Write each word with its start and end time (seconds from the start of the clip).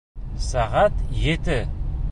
Сәғәт 0.45 1.05
ете! 1.27 1.61